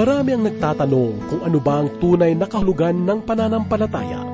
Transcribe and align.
Marami 0.00 0.32
ang 0.32 0.48
nagtatanong 0.48 1.28
kung 1.28 1.42
ano 1.44 1.60
ba 1.60 1.84
ang 1.84 1.92
tunay 2.00 2.32
na 2.32 2.48
kahulugan 2.48 3.04
ng 3.04 3.20
pananampalataya. 3.20 4.24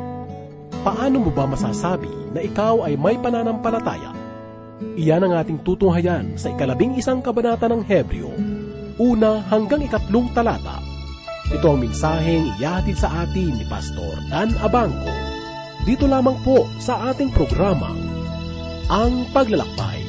Paano 0.87 1.19
mo 1.19 1.35
ba 1.35 1.43
masasabi 1.43 2.07
na 2.31 2.39
ikaw 2.39 2.87
ay 2.87 2.95
may 2.95 3.19
pananampalataya? 3.19 4.15
Iyan 4.95 5.27
ang 5.27 5.35
ating 5.35 5.67
tutunghayan 5.67 6.39
sa 6.39 6.55
ikalabing 6.55 6.95
isang 6.95 7.19
kabanata 7.19 7.67
ng 7.67 7.83
Hebreo, 7.83 8.31
una 9.03 9.43
hanggang 9.51 9.83
ikatlong 9.83 10.31
talata. 10.31 10.79
Ito 11.51 11.75
ang 11.75 11.83
mensaheng 11.83 12.47
iyahatid 12.63 12.95
sa 12.95 13.27
atin 13.27 13.59
ni 13.59 13.67
Pastor 13.67 14.23
Dan 14.31 14.55
Abangco. 14.63 15.11
Dito 15.83 16.07
lamang 16.07 16.39
po 16.47 16.71
sa 16.79 17.11
ating 17.11 17.35
programa, 17.35 17.91
Ang 18.87 19.27
Paglalakbay. 19.35 20.06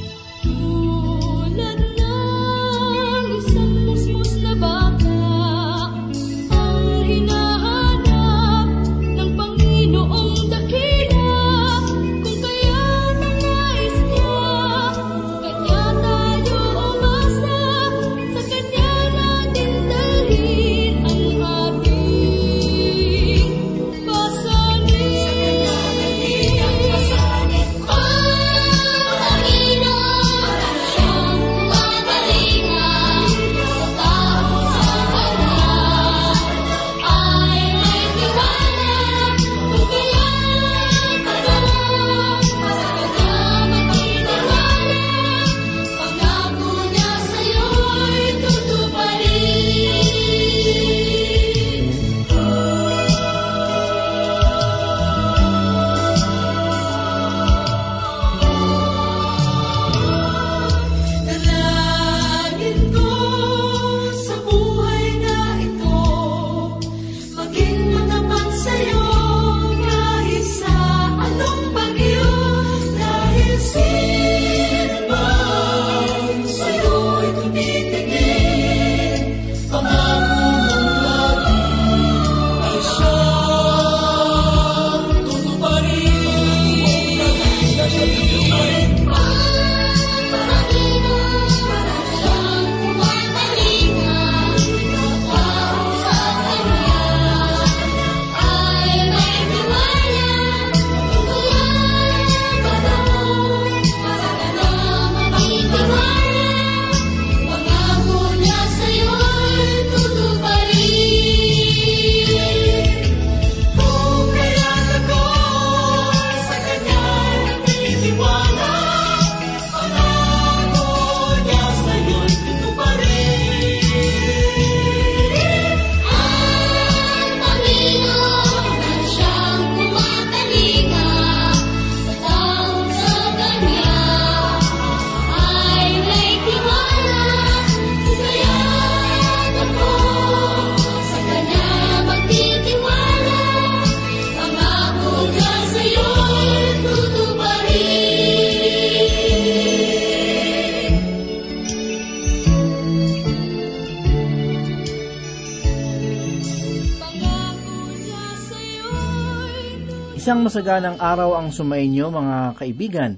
Masaganang 160.67 160.99
araw 160.99 161.39
ang 161.39 161.47
sumainyo 161.47 162.11
mga 162.11 162.59
kaibigan. 162.59 163.15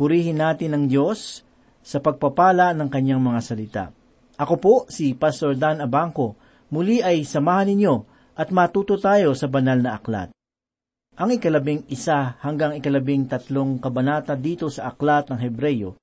Purihin 0.00 0.40
natin 0.40 0.72
ang 0.72 0.84
Diyos 0.88 1.44
sa 1.84 2.00
pagpapala 2.00 2.72
ng 2.72 2.88
kanyang 2.88 3.20
mga 3.20 3.40
salita. 3.44 3.84
Ako 4.40 4.54
po 4.56 4.74
si 4.88 5.12
Pastor 5.12 5.60
Dan 5.60 5.84
Abangco. 5.84 6.40
Muli 6.72 7.04
ay 7.04 7.28
samahan 7.28 7.68
ninyo 7.68 7.94
at 8.40 8.48
matuto 8.48 8.96
tayo 8.96 9.36
sa 9.36 9.44
banal 9.44 9.76
na 9.84 10.00
aklat. 10.00 10.32
Ang 11.20 11.36
ikalabing 11.36 11.84
isa 11.92 12.40
hanggang 12.40 12.72
ikalabing 12.80 13.28
tatlong 13.28 13.76
kabanata 13.76 14.32
dito 14.32 14.72
sa 14.72 14.88
aklat 14.88 15.28
ng 15.28 15.36
Hebreyo 15.36 16.00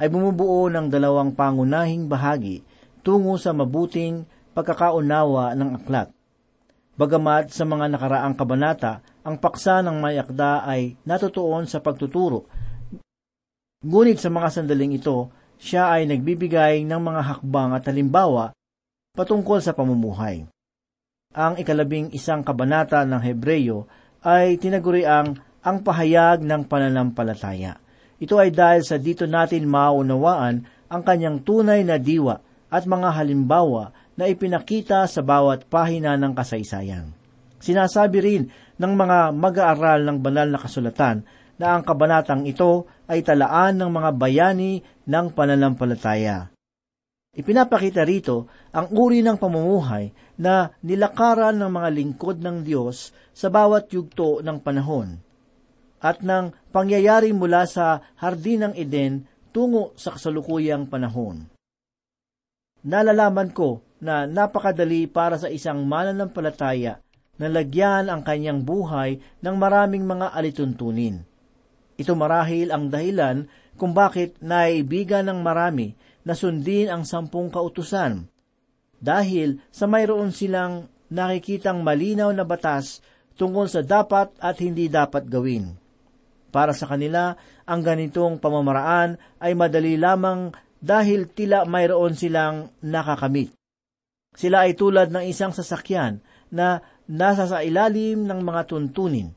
ay 0.00 0.08
bumubuo 0.08 0.72
ng 0.72 0.88
dalawang 0.88 1.36
pangunahing 1.36 2.08
bahagi 2.08 2.64
tungo 3.04 3.36
sa 3.36 3.52
mabuting 3.52 4.24
pagkakaunawa 4.56 5.52
ng 5.52 5.84
aklat. 5.84 6.08
Bagamat 6.98 7.54
sa 7.54 7.62
mga 7.66 7.86
nakaraang 7.90 8.34
kabanata, 8.34 9.02
ang 9.22 9.38
paksa 9.38 9.84
ng 9.84 10.00
may 10.00 10.16
akda 10.18 10.66
ay 10.66 10.96
natutuon 11.06 11.68
sa 11.68 11.78
pagtuturo. 11.78 12.48
Ngunit 13.80 14.20
sa 14.20 14.28
mga 14.28 14.48
sandaling 14.48 15.00
ito, 15.00 15.32
siya 15.60 15.92
ay 15.92 16.08
nagbibigay 16.08 16.84
ng 16.88 17.00
mga 17.00 17.22
hakbang 17.24 17.76
at 17.76 17.84
halimbawa 17.88 18.56
patungkol 19.12 19.60
sa 19.60 19.76
pamumuhay. 19.76 20.48
Ang 21.36 21.54
ikalabing 21.60 22.10
isang 22.10 22.42
kabanata 22.42 23.04
ng 23.06 23.20
Hebreyo 23.22 23.86
ay 24.24 24.58
tinaguriang 24.58 25.38
ang 25.60 25.76
pahayag 25.84 26.42
ng 26.42 26.66
pananampalataya. 26.66 27.76
Ito 28.20 28.36
ay 28.36 28.52
dahil 28.52 28.82
sa 28.84 29.00
dito 29.00 29.24
natin 29.24 29.68
maunawaan 29.68 30.64
ang 30.90 31.02
kanyang 31.04 31.40
tunay 31.44 31.84
na 31.84 31.96
diwa 31.96 32.40
at 32.68 32.84
mga 32.84 33.08
halimbawa 33.16 33.92
na 34.14 34.30
ipinakita 34.30 35.06
sa 35.06 35.20
bawat 35.20 35.66
pahina 35.66 36.14
ng 36.18 36.32
kasaysayan. 36.34 37.10
Sinasabi 37.60 38.18
rin 38.24 38.42
ng 38.80 38.92
mga 38.96 39.36
mag-aaral 39.36 40.00
ng 40.08 40.18
banal 40.18 40.48
na 40.48 40.58
kasulatan 40.58 41.22
na 41.60 41.76
ang 41.76 41.84
kabanatang 41.84 42.48
ito 42.48 42.88
ay 43.04 43.20
talaan 43.20 43.76
ng 43.76 43.90
mga 43.92 44.10
bayani 44.16 44.80
ng 45.04 45.26
pananampalataya. 45.36 46.48
Ipinapakita 47.36 48.02
rito 48.02 48.48
ang 48.74 48.90
uri 48.90 49.20
ng 49.22 49.36
pamumuhay 49.36 50.10
na 50.40 50.72
nilakaran 50.82 51.54
ng 51.60 51.70
mga 51.70 51.88
lingkod 51.94 52.40
ng 52.40 52.64
Diyos 52.64 53.12
sa 53.36 53.52
bawat 53.52 53.92
yugto 53.92 54.40
ng 54.40 54.58
panahon 54.64 55.20
at 56.00 56.24
ng 56.24 56.72
pangyayari 56.72 57.30
mula 57.36 57.68
sa 57.68 58.00
Hardin 58.16 58.72
ng 58.72 58.74
Eden 58.74 59.28
tungo 59.52 59.92
sa 60.00 60.16
kasalukuyang 60.16 60.88
panahon. 60.88 61.44
Nalalaman 62.80 63.52
ko 63.52 63.84
na 64.00 64.24
napakadali 64.24 65.06
para 65.06 65.36
sa 65.36 65.52
isang 65.52 65.84
mananampalataya 65.84 66.98
na 67.40 67.46
lagyan 67.48 68.12
ang 68.12 68.20
kanyang 68.20 68.60
buhay 68.64 69.20
ng 69.40 69.56
maraming 69.56 70.04
mga 70.04 70.32
alituntunin. 70.36 71.24
Ito 71.96 72.12
marahil 72.16 72.72
ang 72.72 72.88
dahilan 72.88 73.48
kung 73.76 73.96
bakit 73.96 74.40
naibigan 74.40 75.28
ng 75.28 75.40
marami 75.40 75.96
na 76.24 76.36
sundin 76.36 76.92
ang 76.92 77.04
sampung 77.04 77.48
kautusan. 77.48 78.28
Dahil 79.00 79.60
sa 79.72 79.88
mayroon 79.88 80.32
silang 80.32 80.88
nakikitang 81.08 81.80
malinaw 81.80 82.28
na 82.32 82.44
batas 82.44 83.00
tungkol 83.40 83.72
sa 83.72 83.80
dapat 83.80 84.36
at 84.36 84.60
hindi 84.60 84.92
dapat 84.92 85.24
gawin. 85.28 85.76
Para 86.52 86.76
sa 86.76 86.84
kanila, 86.84 87.32
ang 87.64 87.80
ganitong 87.80 88.36
pamamaraan 88.36 89.16
ay 89.40 89.56
madali 89.56 89.96
lamang 89.96 90.52
dahil 90.76 91.30
tila 91.32 91.64
mayroon 91.64 92.12
silang 92.12 92.72
nakakamit. 92.84 93.59
Sila 94.34 94.66
ay 94.66 94.78
tulad 94.78 95.10
ng 95.10 95.26
isang 95.26 95.50
sasakyan 95.50 96.22
na 96.50 96.82
nasa 97.10 97.50
sa 97.50 97.62
ilalim 97.66 98.26
ng 98.26 98.40
mga 98.42 98.70
tuntunin, 98.70 99.34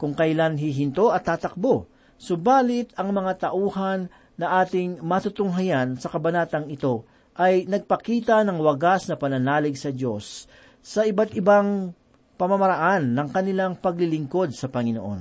kung 0.00 0.16
kailan 0.16 0.56
hihinto 0.56 1.12
at 1.12 1.28
tatakbo. 1.28 1.88
Subalit 2.16 2.94
ang 2.94 3.10
mga 3.10 3.50
tauhan 3.50 4.06
na 4.38 4.62
ating 4.62 5.02
matutunghayan 5.02 5.98
sa 5.98 6.06
kabanatang 6.06 6.70
ito 6.70 7.02
ay 7.34 7.66
nagpakita 7.66 8.46
ng 8.46 8.62
wagas 8.62 9.10
na 9.10 9.18
pananalig 9.18 9.74
sa 9.74 9.90
Diyos 9.90 10.46
sa 10.78 11.02
iba't 11.02 11.34
ibang 11.34 11.90
pamamaraan 12.38 13.14
ng 13.14 13.28
kanilang 13.30 13.74
paglilingkod 13.78 14.54
sa 14.54 14.70
Panginoon. 14.70 15.20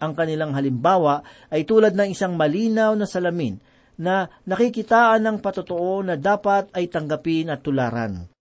Ang 0.00 0.12
kanilang 0.16 0.56
halimbawa 0.56 1.22
ay 1.52 1.68
tulad 1.68 1.92
ng 1.92 2.10
isang 2.10 2.34
malinaw 2.34 2.96
na 2.96 3.04
salamin 3.04 3.60
na 4.00 4.32
nakikitaan 4.48 5.20
ng 5.20 5.36
patotoo 5.44 6.00
na 6.00 6.16
dapat 6.16 6.72
ay 6.72 6.88
tanggapin 6.88 7.52
at 7.52 7.60
tularan. 7.60 8.32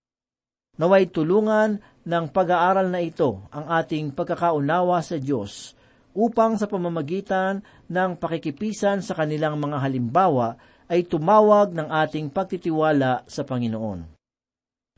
Naway 0.79 1.11
tulungan 1.11 1.83
ng 2.07 2.25
pag-aaral 2.31 2.87
na 2.87 3.03
ito 3.03 3.43
ang 3.51 3.67
ating 3.67 4.15
pagkakaunawa 4.15 5.03
sa 5.03 5.19
Diyos 5.19 5.75
upang 6.15 6.55
sa 6.55 6.71
pamamagitan 6.71 7.59
ng 7.91 8.15
pakikipisan 8.15 9.03
sa 9.03 9.13
kanilang 9.19 9.59
mga 9.59 9.83
halimbawa 9.83 10.55
ay 10.87 11.03
tumawag 11.05 11.75
ng 11.75 11.91
ating 11.91 12.31
pagtitiwala 12.31 13.27
sa 13.27 13.43
Panginoon. 13.43 14.17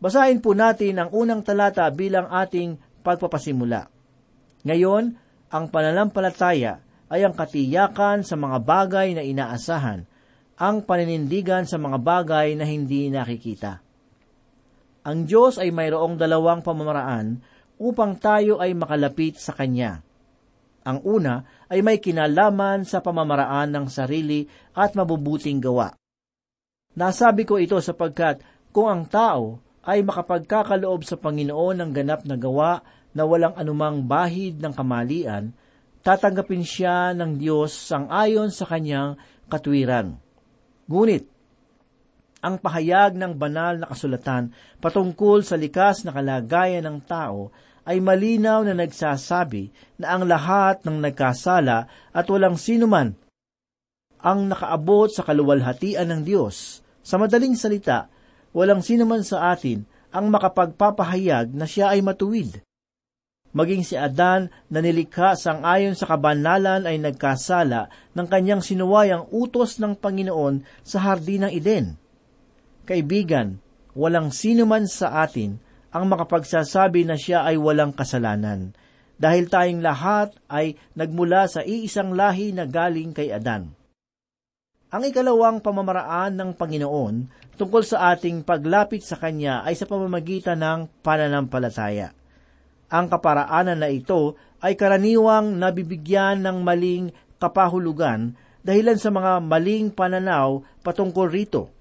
Basahin 0.02 0.40
po 0.40 0.54
natin 0.54 1.02
ang 1.02 1.10
unang 1.10 1.42
talata 1.42 1.90
bilang 1.90 2.30
ating 2.30 2.78
pagpapasimula. 3.02 3.90
Ngayon, 4.66 5.04
ang 5.52 5.66
pananampalataya 5.68 6.80
ay 7.12 7.28
ang 7.28 7.36
katiyakan 7.36 8.24
sa 8.24 8.40
mga 8.40 8.58
bagay 8.64 9.18
na 9.18 9.26
inaasahan, 9.26 10.08
ang 10.58 10.84
paninindigan 10.84 11.70
sa 11.70 11.78
mga 11.78 11.98
bagay 12.02 12.54
na 12.58 12.66
hindi 12.68 13.08
nakikita. 13.08 13.82
Ang 15.02 15.26
Diyos 15.26 15.58
ay 15.58 15.74
mayroong 15.74 16.18
dalawang 16.18 16.62
pamamaraan 16.62 17.42
upang 17.82 18.14
tayo 18.22 18.62
ay 18.62 18.78
makalapit 18.78 19.42
sa 19.42 19.58
Kanya. 19.58 20.06
Ang 20.86 21.02
una 21.06 21.42
ay 21.70 21.82
may 21.82 21.98
kinalaman 21.98 22.86
sa 22.86 23.02
pamamaraan 23.02 23.70
ng 23.74 23.86
sarili 23.90 24.46
at 24.78 24.94
mabubuting 24.94 25.62
gawa. 25.62 25.94
Nasabi 26.98 27.46
ko 27.46 27.58
ito 27.58 27.78
sapagkat 27.82 28.42
kung 28.70 28.90
ang 28.90 29.06
tao 29.10 29.62
ay 29.82 30.06
makapagkakaloob 30.06 31.02
sa 31.02 31.18
Panginoon 31.18 31.82
ng 31.82 31.92
ganap 31.94 32.22
na 32.26 32.38
gawa 32.38 32.86
na 33.12 33.26
walang 33.26 33.58
anumang 33.58 34.06
bahid 34.06 34.62
ng 34.62 34.74
kamalian, 34.74 35.52
tatanggapin 36.06 36.62
siya 36.62 37.18
ng 37.18 37.42
Diyos 37.42 37.74
sang 37.74 38.08
ayon 38.10 38.54
sa 38.54 38.70
kanyang 38.70 39.18
katwiran. 39.50 40.18
Ngunit, 40.92 41.24
ang 42.44 42.60
pahayag 42.60 43.16
ng 43.16 43.38
banal 43.40 43.80
na 43.80 43.88
kasulatan 43.88 44.52
patungkol 44.84 45.46
sa 45.46 45.56
likas 45.56 46.04
na 46.04 46.12
kalagayan 46.12 46.84
ng 46.84 47.00
tao 47.08 47.54
ay 47.88 48.04
malinaw 48.04 48.66
na 48.66 48.76
nagsasabi 48.76 49.72
na 50.02 50.18
ang 50.18 50.28
lahat 50.28 50.84
ng 50.84 51.00
nagkasala 51.00 51.88
at 52.12 52.26
walang 52.28 52.58
sinuman 52.58 53.14
ang 54.22 54.52
nakaabot 54.52 55.10
sa 55.10 55.26
kaluwalhatian 55.26 56.06
ng 56.06 56.22
Diyos. 56.22 56.86
Sa 57.02 57.18
madaling 57.18 57.58
salita, 57.58 58.06
walang 58.54 58.86
sinuman 58.86 59.26
sa 59.26 59.50
atin 59.50 59.82
ang 60.14 60.30
makapagpapahayag 60.30 61.56
na 61.58 61.66
siya 61.66 61.94
ay 61.94 62.06
matuwid. 62.06 62.62
Maging 63.52 63.84
si 63.84 64.00
Adan 64.00 64.48
na 64.72 64.80
nilikha 64.80 65.36
sang 65.36 65.68
ayon 65.68 65.92
sa 65.92 66.08
kabanalan 66.08 66.88
ay 66.88 66.96
nagkasala 67.04 67.92
ng 68.16 68.28
kanyang 68.32 68.64
sinuwayang 68.64 69.28
utos 69.28 69.76
ng 69.76 70.00
Panginoon 70.00 70.64
sa 70.88 71.04
hardin 71.04 71.48
ng 71.48 71.52
Eden. 71.52 72.00
Kaibigan, 72.88 73.60
walang 73.92 74.32
sino 74.32 74.64
man 74.64 74.88
sa 74.88 75.28
atin 75.28 75.60
ang 75.92 76.08
makapagsasabi 76.08 77.04
na 77.04 77.20
siya 77.20 77.44
ay 77.44 77.60
walang 77.60 77.92
kasalanan, 77.92 78.72
dahil 79.20 79.52
tayong 79.52 79.84
lahat 79.84 80.32
ay 80.48 80.80
nagmula 80.96 81.52
sa 81.52 81.60
iisang 81.60 82.16
lahi 82.16 82.56
na 82.56 82.64
galing 82.64 83.12
kay 83.12 83.36
Adan. 83.36 83.76
Ang 84.92 85.04
ikalawang 85.08 85.60
pamamaraan 85.60 86.40
ng 86.40 86.52
Panginoon 86.56 87.16
tungkol 87.60 87.84
sa 87.84 88.16
ating 88.16 88.48
paglapit 88.48 89.04
sa 89.04 89.20
Kanya 89.20 89.64
ay 89.68 89.76
sa 89.76 89.84
pamamagitan 89.88 90.60
ng 90.60 91.04
pananampalataya. 91.04 92.21
Ang 92.92 93.08
kaparaanan 93.08 93.80
na 93.80 93.88
ito 93.88 94.36
ay 94.60 94.76
karaniwang 94.76 95.56
nabibigyan 95.56 96.44
ng 96.44 96.60
maling 96.60 97.16
kapahulugan 97.40 98.36
dahilan 98.62 99.00
sa 99.00 99.10
mga 99.10 99.40
maling 99.42 99.90
pananaw 99.96 100.62
patungkol 100.84 101.32
rito. 101.32 101.72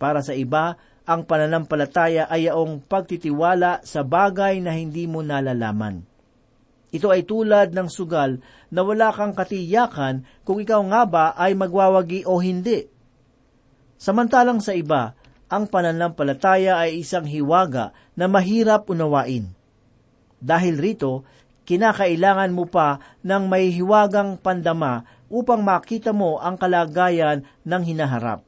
Para 0.00 0.24
sa 0.24 0.32
iba, 0.34 0.74
ang 1.06 1.28
pananampalataya 1.28 2.26
ay 2.32 2.50
yaong 2.50 2.82
pagtitiwala 2.88 3.84
sa 3.84 4.02
bagay 4.02 4.58
na 4.64 4.74
hindi 4.74 5.06
mo 5.06 5.22
nalalaman. 5.22 6.02
Ito 6.92 7.08
ay 7.08 7.24
tulad 7.24 7.72
ng 7.72 7.88
sugal 7.88 8.40
na 8.68 8.80
wala 8.84 9.12
kang 9.12 9.32
katiyakan 9.32 10.24
kung 10.44 10.60
ikaw 10.60 10.80
nga 10.92 11.02
ba 11.08 11.26
ay 11.36 11.56
magwawagi 11.56 12.28
o 12.28 12.40
hindi. 12.40 12.84
Samantalang 13.96 14.60
sa 14.60 14.76
iba, 14.76 15.16
ang 15.48 15.68
pananampalataya 15.68 16.80
ay 16.80 17.04
isang 17.04 17.24
hiwaga 17.28 17.92
na 18.16 18.28
mahirap 18.28 18.88
unawain. 18.88 19.61
Dahil 20.42 20.74
rito, 20.82 21.22
kinakailangan 21.62 22.50
mo 22.50 22.66
pa 22.66 22.98
ng 23.22 23.46
may 23.46 23.70
hiwagang 23.70 24.34
pandama 24.42 25.06
upang 25.30 25.62
makita 25.62 26.10
mo 26.10 26.42
ang 26.42 26.58
kalagayan 26.58 27.46
ng 27.62 27.82
hinaharap. 27.86 28.42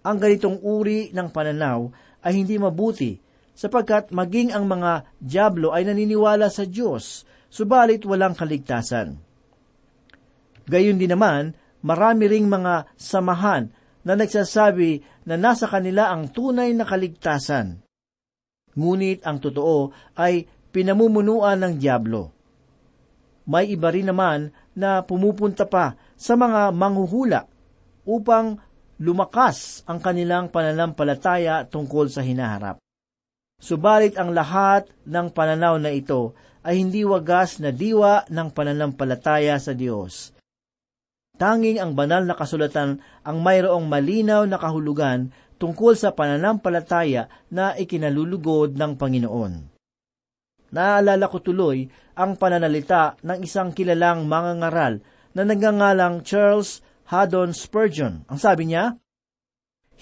Ang 0.00 0.16
ganitong 0.16 0.56
uri 0.64 1.12
ng 1.12 1.28
pananaw 1.28 1.92
ay 2.24 2.32
hindi 2.40 2.56
mabuti 2.56 3.20
sapagkat 3.52 4.08
maging 4.08 4.56
ang 4.56 4.64
mga 4.64 5.04
Diablo 5.20 5.76
ay 5.76 5.84
naniniwala 5.84 6.48
sa 6.48 6.64
Diyos, 6.64 7.28
subalit 7.52 8.04
walang 8.08 8.32
kaligtasan. 8.32 9.16
Gayon 10.66 10.98
din 10.98 11.12
naman, 11.12 11.54
marami 11.84 12.26
ring 12.26 12.48
mga 12.50 12.90
samahan 12.98 13.70
na 14.06 14.12
nagsasabi 14.14 15.02
na 15.26 15.34
nasa 15.38 15.66
kanila 15.66 16.10
ang 16.10 16.30
tunay 16.30 16.74
na 16.74 16.86
kaligtasan. 16.86 17.82
Ngunit 18.76 19.24
ang 19.24 19.40
totoo 19.40 19.90
ay 20.20 20.44
pinamumunuan 20.76 21.56
ng 21.64 21.80
Diablo. 21.80 22.36
May 23.48 23.72
iba 23.72 23.88
rin 23.88 24.12
naman 24.12 24.52
na 24.76 25.00
pumupunta 25.00 25.64
pa 25.64 25.96
sa 26.20 26.36
mga 26.36 26.68
manghuhula 26.76 27.48
upang 28.04 28.60
lumakas 29.00 29.80
ang 29.88 30.04
kanilang 30.04 30.52
pananampalataya 30.52 31.64
tungkol 31.64 32.12
sa 32.12 32.20
hinaharap. 32.20 32.76
Subalit 33.56 34.20
ang 34.20 34.36
lahat 34.36 34.92
ng 35.08 35.32
pananaw 35.32 35.80
na 35.80 35.96
ito 35.96 36.36
ay 36.60 36.76
hindi 36.76 37.08
wagas 37.08 37.56
na 37.56 37.72
diwa 37.72 38.28
ng 38.28 38.52
pananampalataya 38.52 39.56
sa 39.56 39.72
Diyos. 39.72 40.36
Tanging 41.40 41.80
ang 41.80 41.96
banal 41.96 42.28
na 42.28 42.36
kasulatan 42.36 43.00
ang 43.24 43.38
mayroong 43.40 43.88
malinaw 43.88 44.44
na 44.44 44.60
kahulugan 44.60 45.32
tungkol 45.56 45.96
sa 45.96 46.12
pananampalataya 46.12 47.32
na 47.48 47.72
ikinalulugod 47.80 48.76
ng 48.76 48.92
Panginoon. 49.00 49.75
Naalala 50.74 51.30
ko 51.30 51.38
tuloy 51.38 51.86
ang 52.16 52.34
pananalita 52.34 53.14
ng 53.22 53.44
isang 53.44 53.70
kilalang 53.70 54.26
mangangaral 54.26 54.98
na 55.36 55.42
nagngangalang 55.44 56.24
Charles 56.24 56.80
Haddon 57.06 57.54
Spurgeon. 57.54 58.26
Ang 58.26 58.38
sabi 58.40 58.72
niya, 58.72 58.96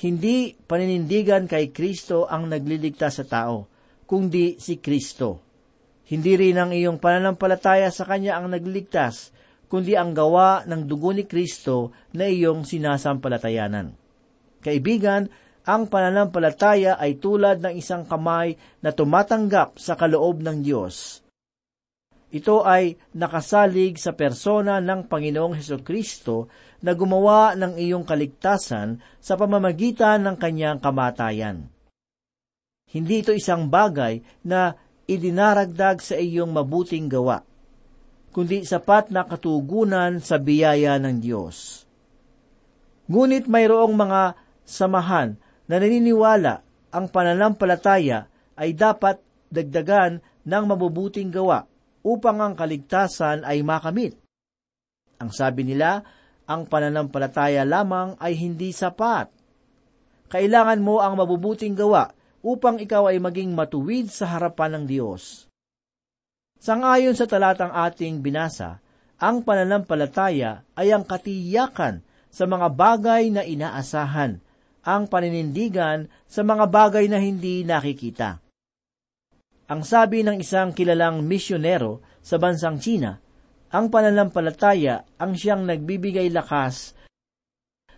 Hindi 0.00 0.56
paninindigan 0.56 1.46
kay 1.50 1.74
Kristo 1.74 2.24
ang 2.24 2.48
nagliligtas 2.48 3.20
sa 3.20 3.24
tao, 3.26 3.68
kundi 4.08 4.56
si 4.56 4.80
Kristo. 4.80 5.42
Hindi 6.04 6.36
rin 6.36 6.56
ang 6.60 6.70
iyong 6.72 7.00
pananampalataya 7.00 7.88
sa 7.88 8.04
Kanya 8.04 8.36
ang 8.36 8.52
nagliligtas, 8.52 9.32
kundi 9.68 9.96
ang 9.96 10.12
gawa 10.12 10.62
ng 10.68 10.84
dugo 10.84 11.10
ni 11.10 11.24
Kristo 11.24 11.90
na 12.12 12.28
iyong 12.28 12.62
sinasampalatayanan. 12.62 13.96
Kaibigan, 14.64 15.28
ang 15.64 15.88
pananampalataya 15.88 17.00
ay 17.00 17.16
tulad 17.16 17.60
ng 17.64 17.74
isang 17.80 18.04
kamay 18.04 18.56
na 18.84 18.92
tumatanggap 18.92 19.80
sa 19.80 19.96
kaloob 19.96 20.44
ng 20.44 20.60
Diyos. 20.60 21.24
Ito 22.34 22.66
ay 22.66 22.98
nakasalig 23.14 23.96
sa 23.96 24.12
persona 24.12 24.82
ng 24.82 25.06
Panginoong 25.06 25.54
Heso 25.54 25.80
Kristo 25.80 26.50
na 26.82 26.92
gumawa 26.92 27.54
ng 27.54 27.78
iyong 27.78 28.02
kaligtasan 28.02 28.98
sa 29.22 29.38
pamamagitan 29.38 30.26
ng 30.26 30.36
kanyang 30.36 30.82
kamatayan. 30.82 31.70
Hindi 32.90 33.22
ito 33.22 33.32
isang 33.32 33.70
bagay 33.70 34.20
na 34.44 34.74
idinaragdag 35.06 36.02
sa 36.02 36.18
iyong 36.18 36.50
mabuting 36.50 37.08
gawa 37.08 37.40
kundi 38.34 38.66
sapat 38.66 39.14
na 39.14 39.22
katugunan 39.22 40.18
sa 40.18 40.42
biyaya 40.42 40.98
ng 40.98 41.22
Diyos. 41.22 41.86
Ngunit 43.06 43.46
mayroong 43.46 43.94
mga 43.94 44.34
samahan 44.66 45.38
na 45.68 45.76
naniniwala 45.80 46.60
ang 46.94 47.06
pananampalataya 47.10 48.30
ay 48.54 48.76
dapat 48.76 49.18
dagdagan 49.50 50.22
ng 50.44 50.64
mabubuting 50.68 51.32
gawa 51.32 51.64
upang 52.04 52.38
ang 52.44 52.54
kaligtasan 52.54 53.42
ay 53.42 53.64
makamit. 53.64 54.14
Ang 55.18 55.32
sabi 55.32 55.64
nila, 55.64 56.04
ang 56.44 56.68
pananampalataya 56.68 57.64
lamang 57.64 58.20
ay 58.20 58.36
hindi 58.36 58.70
sapat. 58.76 59.32
Kailangan 60.28 60.80
mo 60.84 61.00
ang 61.00 61.16
mabubuting 61.16 61.72
gawa 61.72 62.12
upang 62.44 62.76
ikaw 62.76 63.08
ay 63.08 63.16
maging 63.16 63.56
matuwid 63.56 64.12
sa 64.12 64.28
harapan 64.36 64.76
ng 64.76 64.84
Diyos. 64.84 65.48
Sangayon 66.60 67.16
sa 67.16 67.24
talatang 67.24 67.72
ating 67.72 68.20
binasa, 68.20 68.84
ang 69.16 69.40
pananampalataya 69.40 70.68
ay 70.76 70.92
ang 70.92 71.08
katiyakan 71.08 72.04
sa 72.28 72.44
mga 72.44 72.68
bagay 72.72 73.32
na 73.32 73.46
inaasahan, 73.46 74.43
ang 74.84 75.08
paninindigan 75.08 76.12
sa 76.28 76.44
mga 76.44 76.68
bagay 76.68 77.08
na 77.08 77.16
hindi 77.16 77.64
nakikita. 77.64 78.44
Ang 79.64 79.80
sabi 79.80 80.20
ng 80.20 80.44
isang 80.44 80.76
kilalang 80.76 81.24
misyonero 81.24 82.04
sa 82.20 82.36
bansang 82.36 82.76
China, 82.76 83.16
ang 83.72 83.88
pananampalataya 83.88 85.08
ang 85.16 85.32
siyang 85.34 85.64
nagbibigay 85.64 86.28
lakas 86.30 86.94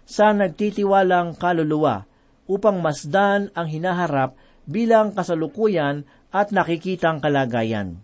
sa 0.06 0.30
nagtitiwalang 0.30 1.34
kaluluwa 1.34 2.06
upang 2.46 2.78
masdan 2.78 3.50
ang 3.58 3.66
hinaharap 3.66 4.38
bilang 4.64 5.10
kasalukuyan 5.10 6.06
at 6.30 6.54
nakikitang 6.54 7.18
kalagayan. 7.18 7.98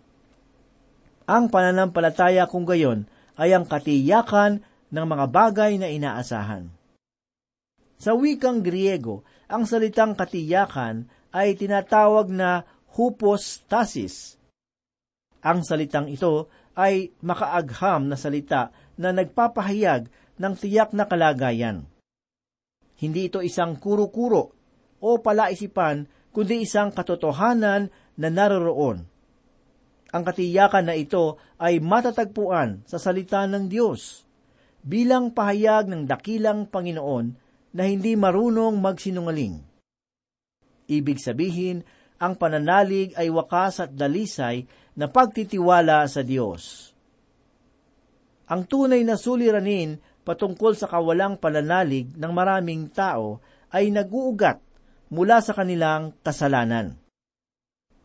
Ang 1.23 1.47
pananampalataya 1.47 2.51
kung 2.51 2.67
gayon 2.67 3.07
ay 3.39 3.55
ang 3.55 3.63
katiyakan 3.63 4.59
ng 4.91 5.05
mga 5.07 5.25
bagay 5.31 5.79
na 5.79 5.87
inaasahan. 5.87 6.67
Sa 7.97 8.17
wikang 8.17 8.65
Griego, 8.65 9.23
ang 9.47 9.67
salitang 9.69 10.17
katiyakan 10.17 11.07
ay 11.33 11.57
tinatawag 11.57 12.29
na 12.29 12.65
hupostasis. 12.93 14.37
Ang 15.43 15.65
salitang 15.65 16.07
ito 16.07 16.47
ay 16.73 17.13
makaagham 17.21 18.09
na 18.09 18.17
salita 18.17 18.73
na 18.97 19.13
nagpapahayag 19.13 20.09
ng 20.39 20.53
tiyak 20.57 20.93
na 20.93 21.05
kalagayan. 21.05 21.85
Hindi 22.97 23.27
ito 23.27 23.43
isang 23.43 23.77
kuro-kuro 23.77 24.43
o 25.03 25.09
palaisipan, 25.19 26.07
kundi 26.31 26.63
isang 26.63 26.95
katotohanan 26.95 27.91
na 28.15 28.29
naroroon. 28.31 29.05
Ang 30.13 30.23
katiyakan 30.23 30.85
na 30.87 30.95
ito 30.95 31.41
ay 31.57 31.81
matatagpuan 31.81 32.85
sa 32.85 33.01
salita 33.01 33.43
ng 33.49 33.65
Diyos 33.65 34.23
bilang 34.85 35.33
pahayag 35.33 35.89
ng 35.89 36.05
dakilang 36.05 36.69
Panginoon 36.69 37.42
na 37.73 37.89
hindi 37.89 38.13
marunong 38.13 38.77
magsinungaling. 38.77 39.59
Ibig 40.87 41.17
sabihin, 41.17 41.81
ang 42.21 42.37
pananalig 42.37 43.11
ay 43.17 43.27
wakas 43.33 43.83
at 43.83 43.91
dalisay 43.91 44.63
na 44.93 45.09
pagtitiwala 45.09 46.05
sa 46.05 46.21
Diyos. 46.21 46.93
Ang 48.47 48.69
tunay 48.69 49.01
na 49.01 49.17
suliranin 49.17 49.97
patungkol 50.21 50.77
sa 50.77 50.85
kawalang 50.87 51.41
pananalig 51.41 52.13
ng 52.13 52.31
maraming 52.31 52.93
tao 52.93 53.41
ay 53.73 53.89
naguugat 53.89 54.61
mula 55.09 55.41
sa 55.41 55.57
kanilang 55.57 56.13
kasalanan. 56.21 56.95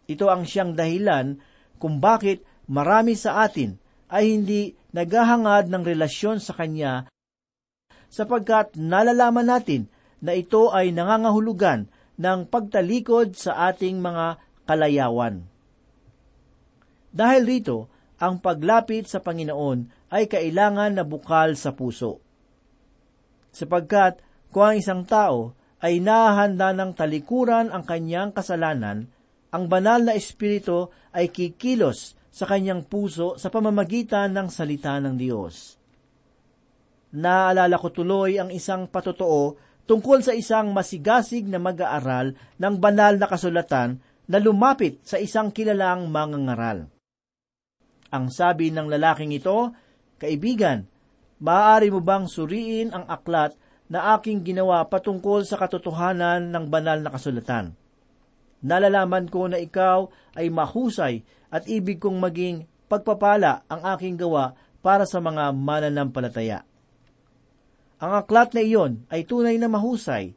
Ito 0.08 0.32
ang 0.32 0.48
siyang 0.48 0.72
dahilan 0.72 1.36
kung 1.76 2.00
bakit 2.00 2.42
marami 2.64 3.12
sa 3.14 3.44
atin 3.44 3.76
ay 4.08 4.32
hindi 4.32 4.72
naghahangad 4.96 5.68
ng 5.68 5.82
relasyon 5.84 6.40
sa 6.40 6.56
Kanya 6.56 7.04
sapagkat 8.08 8.74
nalalaman 8.74 9.48
natin 9.48 9.86
na 10.18 10.34
ito 10.34 10.74
ay 10.74 10.90
nangangahulugan 10.90 11.86
ng 12.18 12.40
pagtalikod 12.50 13.38
sa 13.38 13.70
ating 13.70 14.02
mga 14.02 14.42
kalayawan. 14.66 15.46
Dahil 17.14 17.42
rito, 17.46 17.88
ang 18.18 18.42
paglapit 18.42 19.06
sa 19.06 19.22
Panginoon 19.22 20.10
ay 20.10 20.26
kailangan 20.26 20.98
na 20.98 21.04
bukal 21.06 21.54
sa 21.54 21.70
puso. 21.70 22.18
Sapagkat 23.54 24.18
kung 24.50 24.74
ang 24.74 24.76
isang 24.76 25.02
tao 25.06 25.54
ay 25.78 26.02
nahahanda 26.02 26.74
ng 26.74 26.90
talikuran 26.98 27.70
ang 27.70 27.86
kanyang 27.86 28.34
kasalanan, 28.34 29.06
ang 29.54 29.70
banal 29.70 30.02
na 30.02 30.18
espiritu 30.18 30.90
ay 31.14 31.30
kikilos 31.30 32.18
sa 32.28 32.44
kanyang 32.44 32.84
puso 32.84 33.38
sa 33.38 33.48
pamamagitan 33.48 34.34
ng 34.34 34.50
salita 34.50 34.98
ng 34.98 35.14
Diyos. 35.14 35.77
Naalala 37.14 37.80
ko 37.80 37.88
tuloy 37.88 38.36
ang 38.36 38.52
isang 38.52 38.84
patotoo 38.84 39.56
tungkol 39.88 40.20
sa 40.20 40.36
isang 40.36 40.76
masigasig 40.76 41.48
na 41.48 41.56
mag-aaral 41.56 42.36
ng 42.60 42.74
banal 42.76 43.16
na 43.16 43.24
kasulatan 43.24 43.96
na 44.28 44.36
lumapit 44.36 45.00
sa 45.00 45.16
isang 45.16 45.48
kilalang 45.48 46.12
mangangaral. 46.12 46.92
Ang 48.12 48.28
sabi 48.28 48.68
ng 48.68 48.84
lalaking 48.92 49.32
ito, 49.32 49.72
Kaibigan, 50.20 50.84
maaari 51.40 51.88
mo 51.88 52.04
bang 52.04 52.28
suriin 52.28 52.92
ang 52.92 53.08
aklat 53.08 53.56
na 53.88 54.12
aking 54.20 54.44
ginawa 54.44 54.84
patungkol 54.84 55.48
sa 55.48 55.56
katotohanan 55.56 56.52
ng 56.52 56.64
banal 56.68 57.00
na 57.00 57.08
kasulatan? 57.08 57.72
Nalalaman 58.60 59.32
ko 59.32 59.48
na 59.48 59.56
ikaw 59.56 60.12
ay 60.36 60.52
mahusay 60.52 61.24
at 61.48 61.64
ibig 61.64 61.96
kong 61.96 62.20
maging 62.20 62.68
pagpapala 62.92 63.64
ang 63.70 63.80
aking 63.96 64.20
gawa 64.20 64.52
para 64.84 65.08
sa 65.08 65.22
mga 65.24 65.54
mananampalataya. 65.56 66.67
Ang 67.98 68.12
aklat 68.14 68.54
na 68.54 68.62
iyon 68.62 69.02
ay 69.10 69.26
tunay 69.26 69.58
na 69.58 69.66
mahusay 69.66 70.30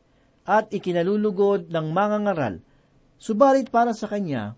at 0.50 0.74
ikinalulugod 0.74 1.70
ng 1.70 1.88
mga 1.94 2.18
ngaral, 2.26 2.56
subalit 3.22 3.70
para 3.70 3.94
sa 3.94 4.10
kanya, 4.10 4.58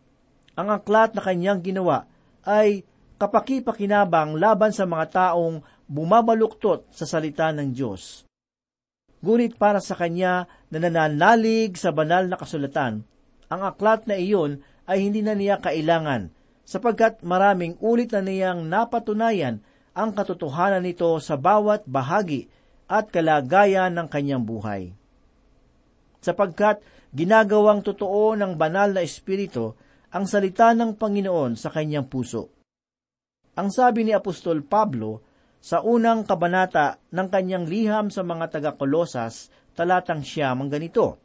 ang 0.56 0.72
aklat 0.72 1.12
na 1.12 1.20
kanyang 1.20 1.60
ginawa 1.60 2.08
ay 2.48 2.88
kapakipakinabang 3.20 4.40
laban 4.40 4.72
sa 4.72 4.88
mga 4.88 5.06
taong 5.12 5.60
bumabaluktot 5.92 6.88
sa 6.96 7.04
salita 7.04 7.52
ng 7.52 7.76
Diyos. 7.76 8.24
Ngunit 9.24 9.60
para 9.60 9.84
sa 9.84 9.96
kanya 10.00 10.48
na 10.72 10.78
nananalig 10.80 11.76
sa 11.76 11.92
banal 11.92 12.28
na 12.28 12.40
kasulatan, 12.40 13.04
ang 13.52 13.62
aklat 13.68 14.08
na 14.08 14.16
iyon 14.16 14.64
ay 14.88 15.04
hindi 15.04 15.20
na 15.24 15.36
niya 15.36 15.60
kailangan 15.60 16.32
sapagkat 16.64 17.20
maraming 17.24 17.76
ulit 17.84 18.16
na 18.16 18.24
niyang 18.24 18.64
napatunayan 18.68 19.60
ang 19.92 20.16
katotohanan 20.16 20.84
nito 20.84 21.20
sa 21.20 21.36
bawat 21.36 21.84
bahagi 21.84 22.48
at 22.94 23.10
kalagayan 23.10 23.98
ng 23.98 24.06
kanyang 24.06 24.46
buhay. 24.46 24.94
Sapagkat 26.22 26.86
ginagawang 27.10 27.82
totoo 27.82 28.38
ng 28.38 28.54
banal 28.54 28.94
na 28.94 29.02
espiritu 29.02 29.74
ang 30.14 30.30
salita 30.30 30.78
ng 30.78 30.94
Panginoon 30.94 31.58
sa 31.58 31.74
kanyang 31.74 32.06
puso. 32.06 32.54
Ang 33.58 33.74
sabi 33.74 34.06
ni 34.06 34.14
Apostol 34.14 34.62
Pablo 34.62 35.26
sa 35.58 35.82
unang 35.82 36.22
kabanata 36.22 37.02
ng 37.10 37.28
kanyang 37.34 37.66
liham 37.66 38.06
sa 38.14 38.22
mga 38.22 38.54
taga-Kolosas, 38.54 39.50
talatang 39.74 40.22
siyam 40.22 40.62
ang 40.62 40.70
ganito. 40.70 41.18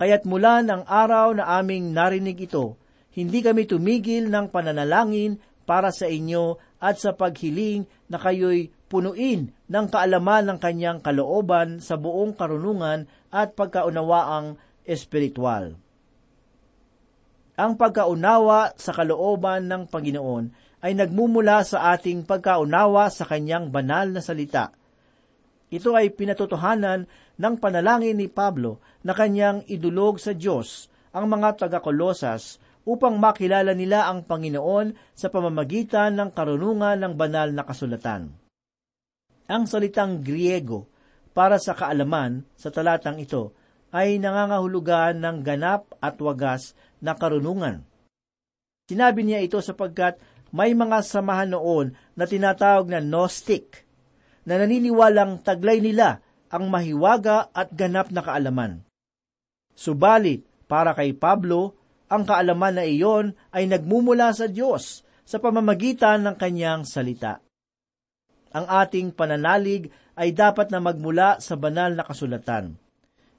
Kaya't 0.00 0.24
mula 0.24 0.64
ng 0.64 0.88
araw 0.88 1.36
na 1.36 1.60
aming 1.60 1.92
narinig 1.92 2.48
ito, 2.48 2.80
hindi 3.14 3.44
kami 3.44 3.68
tumigil 3.68 4.26
ng 4.32 4.50
pananalangin 4.50 5.38
para 5.64 5.94
sa 5.94 6.10
inyo 6.10 6.73
at 6.84 7.00
sa 7.00 7.16
paghiling 7.16 7.88
na 8.12 8.20
kayo'y 8.20 8.68
punuin 8.92 9.48
ng 9.72 9.86
kaalaman 9.88 10.52
ng 10.52 10.58
kanyang 10.60 11.00
kalooban 11.00 11.80
sa 11.80 11.96
buong 11.96 12.36
karunungan 12.36 13.08
at 13.32 13.56
pagkaunawaang 13.56 14.60
espiritual. 14.84 15.80
Ang 17.56 17.72
pagkaunawa 17.80 18.76
sa 18.76 18.92
kalooban 18.92 19.64
ng 19.72 19.88
Panginoon 19.88 20.44
ay 20.84 20.92
nagmumula 20.92 21.64
sa 21.64 21.96
ating 21.96 22.28
pagkaunawa 22.28 23.08
sa 23.08 23.24
kanyang 23.24 23.72
banal 23.72 24.12
na 24.12 24.20
salita. 24.20 24.68
Ito 25.72 25.96
ay 25.96 26.12
pinatotohanan 26.12 27.08
ng 27.40 27.54
panalangin 27.56 28.20
ni 28.20 28.28
Pablo 28.28 28.84
na 29.00 29.16
kanyang 29.16 29.64
idulog 29.64 30.20
sa 30.20 30.36
Diyos 30.36 30.92
ang 31.16 31.32
mga 31.32 31.64
taga-Kolosas 31.64 32.60
upang 32.84 33.16
makilala 33.16 33.72
nila 33.72 34.08
ang 34.08 34.24
Panginoon 34.24 35.16
sa 35.16 35.32
pamamagitan 35.32 36.16
ng 36.16 36.30
karunungan 36.32 37.00
ng 37.00 37.12
banal 37.16 37.48
na 37.52 37.64
kasulatan. 37.64 38.32
Ang 39.48 39.64
salitang 39.68 40.24
Griego 40.24 40.88
para 41.36 41.60
sa 41.60 41.76
kaalaman 41.76 42.44
sa 42.56 42.72
talatang 42.72 43.20
ito 43.20 43.52
ay 43.92 44.20
nangangahulugan 44.20 45.20
ng 45.20 45.36
ganap 45.44 45.92
at 46.00 46.16
wagas 46.20 46.72
na 47.00 47.12
karunungan. 47.16 47.84
Sinabi 48.84 49.24
niya 49.24 49.40
ito 49.40 49.60
sapagkat 49.64 50.20
may 50.54 50.76
mga 50.76 51.02
samahan 51.02 51.50
noon 51.50 51.96
na 52.14 52.24
tinatawag 52.28 52.86
na 52.86 53.00
Gnostic, 53.02 53.82
na 54.44 54.60
naniniwalang 54.60 55.40
taglay 55.40 55.80
nila 55.80 56.20
ang 56.52 56.70
mahiwaga 56.70 57.50
at 57.50 57.72
ganap 57.74 58.12
na 58.14 58.22
kaalaman. 58.22 58.84
Subalit, 59.74 60.46
para 60.70 60.94
kay 60.94 61.12
Pablo, 61.16 61.74
ang 62.14 62.22
kaalaman 62.22 62.78
na 62.78 62.84
iyon 62.86 63.34
ay 63.50 63.66
nagmumula 63.66 64.30
sa 64.30 64.46
Diyos 64.46 65.02
sa 65.26 65.42
pamamagitan 65.42 66.22
ng 66.22 66.36
kanyang 66.38 66.86
salita. 66.86 67.42
Ang 68.54 68.70
ating 68.70 69.10
pananalig 69.10 69.90
ay 70.14 70.30
dapat 70.30 70.70
na 70.70 70.78
magmula 70.78 71.42
sa 71.42 71.58
banal 71.58 71.98
na 71.98 72.06
kasulatan. 72.06 72.78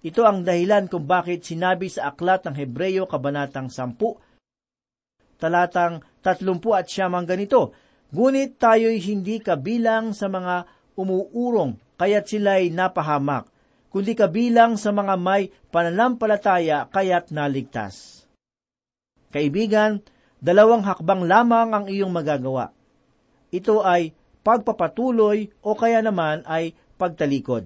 Ito 0.03 0.21
ang 0.27 0.43
dahilan 0.43 0.91
kung 0.91 1.07
bakit 1.07 1.47
sinabi 1.47 1.87
sa 1.87 2.11
aklat 2.13 2.43
ng 2.45 2.53
Hebreyo 2.53 3.07
Kabanatang 3.07 3.71
10, 3.71 5.39
talatang 5.39 6.03
30 6.21 6.61
at 6.75 6.85
siyamang 6.85 7.25
ganito, 7.25 7.73
Ngunit 8.15 8.61
tayo'y 8.61 9.01
hindi 9.01 9.41
kabilang 9.41 10.15
sa 10.15 10.29
mga 10.29 10.69
umuurong, 10.95 11.75
kaya't 11.99 12.31
sila'y 12.31 12.71
napahamak, 12.71 13.49
kundi 13.91 14.15
kabilang 14.15 14.79
sa 14.79 14.95
mga 14.95 15.19
may 15.19 15.51
pananampalataya 15.73 16.87
kaya't 16.93 17.35
naligtas. 17.35 18.14
Kaibigan, 19.33 20.01
dalawang 20.41 20.85
hakbang 20.85 21.25
lamang 21.25 21.69
ang 21.73 21.85
iyong 21.89 22.11
magagawa. 22.11 22.75
Ito 23.49 23.81
ay 23.81 24.11
pagpapatuloy 24.45 25.49
o 25.63 25.73
kaya 25.73 26.03
naman 26.03 26.43
ay 26.45 26.75
pagtalikod. 26.99 27.65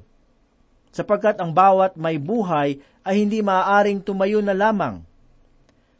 Sapagkat 0.89 1.37
ang 1.41 1.53
bawat 1.53 1.99
may 1.99 2.17
buhay 2.17 2.81
ay 3.05 3.15
hindi 3.19 3.41
maaaring 3.41 4.01
tumayo 4.01 4.41
na 4.41 4.53
lamang. 4.53 5.05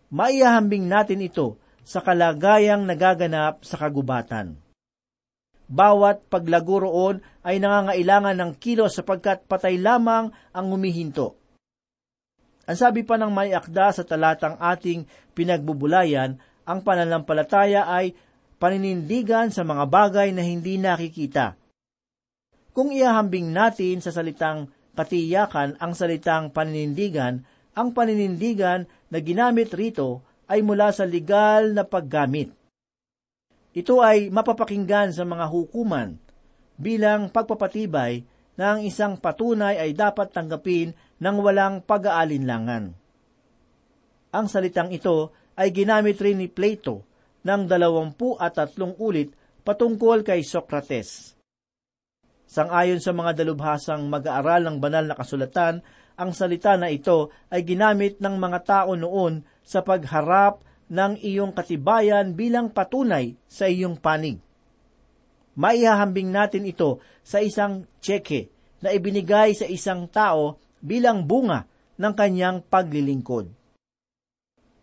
Maiyahambing 0.10 0.90
natin 0.90 1.22
ito 1.22 1.62
sa 1.86 2.02
kalagayang 2.02 2.86
nagaganap 2.86 3.66
sa 3.66 3.78
kagubatan. 3.78 4.58
Bawat 5.70 6.26
paglago 6.30 6.82
roon 6.82 7.22
ay 7.46 7.62
nangangailangan 7.62 8.38
ng 8.38 8.52
kilos 8.58 8.98
sapagkat 8.98 9.46
patay 9.46 9.78
lamang 9.78 10.34
ang 10.50 10.66
humihinto. 10.74 11.39
Ang 12.70 12.78
sabi 12.78 13.02
pa 13.02 13.18
ng 13.18 13.34
may 13.34 13.50
akda 13.50 13.90
sa 13.90 14.06
talatang 14.06 14.54
ating 14.62 15.10
pinagbubulayan, 15.34 16.38
ang 16.70 16.86
pananampalataya 16.86 17.90
ay 17.90 18.14
paninindigan 18.62 19.50
sa 19.50 19.66
mga 19.66 19.90
bagay 19.90 20.30
na 20.30 20.46
hindi 20.46 20.78
nakikita. 20.78 21.58
Kung 22.70 22.94
iahambing 22.94 23.50
natin 23.50 24.06
sa 24.06 24.14
salitang 24.14 24.70
katiyakan 24.94 25.82
ang 25.82 25.98
salitang 25.98 26.54
paninindigan, 26.54 27.42
ang 27.74 27.90
paninindigan 27.90 28.86
na 29.10 29.18
ginamit 29.18 29.74
rito 29.74 30.22
ay 30.46 30.62
mula 30.62 30.94
sa 30.94 31.10
legal 31.10 31.74
na 31.74 31.82
paggamit. 31.82 32.54
Ito 33.74 33.98
ay 34.06 34.30
mapapakinggan 34.30 35.10
sa 35.10 35.26
mga 35.26 35.50
hukuman 35.50 36.22
bilang 36.78 37.34
pagpapatibay 37.34 38.22
na 38.60 38.76
ang 38.76 38.84
isang 38.86 39.16
patunay 39.18 39.80
ay 39.80 39.96
dapat 39.96 40.36
tanggapin 40.36 40.92
ng 41.20 41.38
walang 41.44 41.84
pag-aalinlangan. 41.84 42.96
Ang 44.30 44.46
salitang 44.48 44.92
ito 44.96 45.36
ay 45.60 45.76
ginamit 45.76 46.20
rin 46.24 46.40
ni 46.40 46.48
Plato 46.48 47.04
ng 47.44 47.62
dalawampu 47.68 48.40
at 48.40 48.56
tatlong 48.56 48.96
ulit 49.00 49.36
patungkol 49.64 50.24
kay 50.24 50.44
Socrates. 50.44 51.36
Sangayon 52.50 52.98
sa 52.98 53.14
mga 53.14 53.46
dalubhasang 53.46 54.10
mag-aaral 54.10 54.66
ng 54.66 54.78
banal 54.82 55.06
na 55.06 55.14
kasulatan, 55.14 55.86
ang 56.20 56.32
salita 56.34 56.74
na 56.76 56.90
ito 56.90 57.30
ay 57.54 57.62
ginamit 57.62 58.18
ng 58.18 58.36
mga 58.36 58.60
tao 58.66 58.92
noon 58.98 59.46
sa 59.62 59.86
pagharap 59.86 60.66
ng 60.90 61.22
iyong 61.22 61.54
katibayan 61.54 62.34
bilang 62.34 62.74
patunay 62.74 63.38
sa 63.46 63.70
iyong 63.70 63.96
panig. 64.02 64.42
Maihahambing 65.54 66.34
natin 66.34 66.66
ito 66.66 66.98
sa 67.22 67.40
isang 67.40 67.86
tseke 68.02 68.50
na 68.82 68.90
ibinigay 68.96 69.54
sa 69.54 69.70
isang 69.70 70.10
tao 70.10 70.58
bilang 70.80 71.28
bunga 71.28 71.68
ng 72.00 72.14
kanyang 72.16 72.64
paglilingkod. 72.64 73.52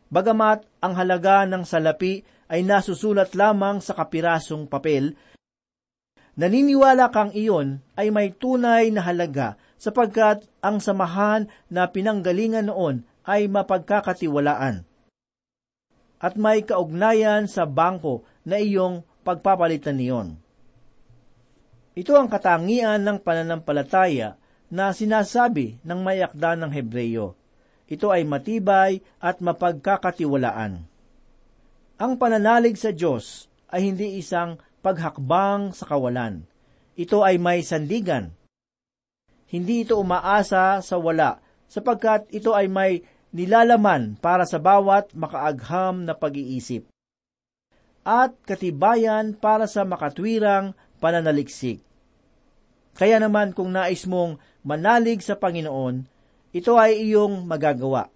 Bagamat 0.06 0.62
ang 0.78 0.94
halaga 0.94 1.42
ng 1.48 1.66
salapi 1.66 2.22
ay 2.46 2.62
nasusulat 2.62 3.34
lamang 3.34 3.82
sa 3.82 3.96
kapirasong 3.98 4.70
papel, 4.70 5.18
naniniwala 6.38 7.10
kang 7.10 7.34
iyon 7.34 7.82
ay 7.98 8.14
may 8.14 8.30
tunay 8.30 8.94
na 8.94 9.02
halaga 9.02 9.58
sapagkat 9.76 10.46
ang 10.62 10.78
samahan 10.78 11.50
na 11.66 11.90
pinanggalingan 11.90 12.70
noon 12.70 13.02
ay 13.26 13.50
mapagkakatiwalaan. 13.50 14.86
At 16.16 16.38
may 16.38 16.64
kaugnayan 16.64 17.50
sa 17.50 17.68
bangko 17.68 18.24
na 18.46 18.56
iyong 18.56 19.04
pagpapalitan 19.26 19.98
niyon. 19.98 20.38
Ito 21.98 22.12
ang 22.14 22.30
katangian 22.30 23.02
ng 23.02 23.18
pananampalataya 23.20 24.38
na 24.72 24.90
sinasabi 24.90 25.78
ng 25.86 26.00
mayakda 26.02 26.58
ng 26.58 26.70
Hebreyo. 26.70 27.38
Ito 27.86 28.10
ay 28.10 28.26
matibay 28.26 28.98
at 29.22 29.38
mapagkakatiwalaan. 29.38 30.82
Ang 31.96 32.12
pananalig 32.18 32.76
sa 32.76 32.90
Diyos 32.90 33.46
ay 33.70 33.88
hindi 33.88 34.18
isang 34.18 34.58
paghakbang 34.82 35.70
sa 35.70 35.86
kawalan. 35.86 36.44
Ito 36.98 37.22
ay 37.22 37.38
may 37.38 37.62
sandigan. 37.62 38.34
Hindi 39.46 39.86
ito 39.86 39.94
umaasa 39.96 40.82
sa 40.82 40.96
wala, 40.98 41.38
sapagkat 41.70 42.26
ito 42.34 42.50
ay 42.50 42.66
may 42.66 43.06
nilalaman 43.30 44.18
para 44.18 44.42
sa 44.48 44.58
bawat 44.58 45.14
makaagham 45.14 46.02
na 46.02 46.14
pag-iisip. 46.18 46.90
At 48.02 48.34
katibayan 48.42 49.34
para 49.38 49.70
sa 49.70 49.86
makatwirang 49.86 50.74
pananaliksik. 50.98 51.82
Kaya 52.96 53.20
naman 53.20 53.52
kung 53.52 53.76
nais 53.76 54.08
mong 54.08 54.40
manalig 54.66 55.22
sa 55.22 55.38
Panginoon, 55.38 56.02
ito 56.50 56.74
ay 56.74 57.06
iyong 57.06 57.46
magagawa. 57.46 58.10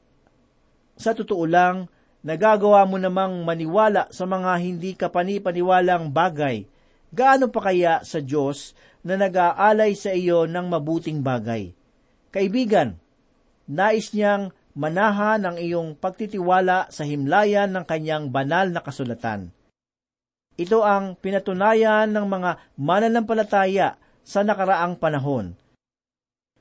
Sa 0.98 1.14
totoo 1.14 1.46
lang, 1.46 1.86
nagagawa 2.26 2.82
mo 2.90 2.98
namang 2.98 3.46
maniwala 3.46 4.10
sa 4.10 4.26
mga 4.26 4.58
hindi 4.58 4.98
kapanipaniwalang 4.98 6.10
bagay, 6.10 6.66
gaano 7.14 7.46
pa 7.54 7.70
kaya 7.70 8.02
sa 8.02 8.18
Diyos 8.18 8.74
na 9.06 9.14
nag-aalay 9.14 9.94
sa 9.94 10.10
iyo 10.10 10.50
ng 10.50 10.66
mabuting 10.66 11.22
bagay? 11.22 11.70
Kaibigan, 12.34 12.98
nais 13.70 14.10
niyang 14.10 14.50
manahan 14.74 15.46
ang 15.46 15.56
iyong 15.56 15.94
pagtitiwala 15.94 16.90
sa 16.90 17.06
himlayan 17.06 17.70
ng 17.70 17.84
kanyang 17.86 18.26
banal 18.30 18.74
na 18.74 18.82
kasulatan. 18.82 19.54
Ito 20.58 20.82
ang 20.82 21.14
pinatunayan 21.16 22.10
ng 22.10 22.26
mga 22.26 22.50
mananampalataya 22.76 23.96
sa 24.20 24.44
nakaraang 24.44 24.98
panahon. 24.98 25.59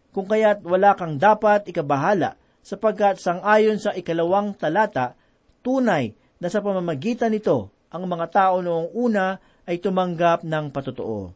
Kung 0.10 0.26
kaya't 0.26 0.66
wala 0.66 0.98
kang 0.98 1.22
dapat 1.22 1.70
ikabahala 1.70 2.34
sapagkat 2.66 3.22
sangayon 3.22 3.78
sa 3.78 3.94
ikalawang 3.94 4.58
talata, 4.58 5.14
tunay 5.62 6.14
na 6.42 6.48
sa 6.50 6.64
pamamagitan 6.64 7.30
nito 7.30 7.70
ang 7.90 8.06
mga 8.06 8.28
tao 8.30 8.56
noong 8.62 8.94
una 8.94 9.38
ay 9.70 9.78
tumanggap 9.78 10.42
ng 10.46 10.74
patotoo. 10.74 11.34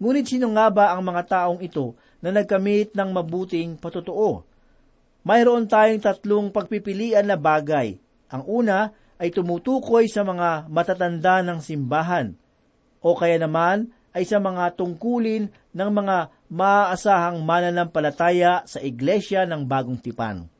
Ngunit 0.00 0.26
sino 0.26 0.48
nga 0.56 0.72
ba 0.72 0.96
ang 0.96 1.04
mga 1.04 1.22
taong 1.28 1.60
ito 1.60 1.92
na 2.24 2.32
nagkamit 2.32 2.96
ng 2.96 3.10
mabuting 3.12 3.76
patotoo? 3.76 4.42
Mayroon 5.20 5.68
tayong 5.68 6.00
tatlong 6.00 6.48
pagpipilian 6.48 7.28
na 7.28 7.36
bagay. 7.36 8.00
Ang 8.32 8.42
una 8.48 8.96
ay 9.20 9.28
tumutukoy 9.28 10.08
sa 10.08 10.24
mga 10.24 10.72
matatanda 10.72 11.44
ng 11.44 11.60
simbahan, 11.60 12.32
o 13.04 13.12
kaya 13.12 13.36
naman 13.36 13.92
ay 14.16 14.24
sa 14.24 14.40
mga 14.40 14.72
tungkulin 14.80 15.52
ng 15.76 15.90
mga 15.92 16.32
maaasahang 16.50 17.46
mananampalataya 17.46 18.66
sa 18.66 18.82
iglesia 18.82 19.46
ng 19.46 19.62
bagong 19.64 20.02
tipan. 20.02 20.50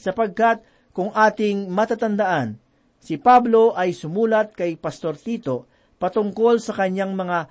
Sapagkat 0.00 0.64
kung 0.96 1.12
ating 1.12 1.68
matatandaan, 1.68 2.56
si 2.96 3.20
Pablo 3.20 3.76
ay 3.76 3.92
sumulat 3.92 4.56
kay 4.56 4.80
Pastor 4.80 5.20
Tito 5.20 5.68
patungkol 6.00 6.58
sa 6.64 6.72
kanyang 6.72 7.12
mga 7.12 7.46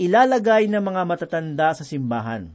ilalagay 0.00 0.72
na 0.72 0.80
mga 0.80 1.04
matatanda 1.04 1.76
sa 1.76 1.84
simbahan. 1.84 2.48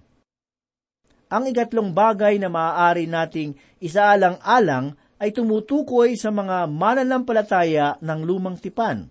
Ang 1.30 1.44
ikatlong 1.50 1.94
bagay 1.94 2.42
na 2.42 2.50
maaari 2.50 3.06
nating 3.06 3.54
isaalang-alang 3.78 4.98
ay 5.22 5.30
tumutukoy 5.32 6.18
sa 6.18 6.34
mga 6.34 6.66
mananampalataya 6.68 8.02
ng 8.02 8.20
lumang 8.26 8.58
tipan. 8.58 9.08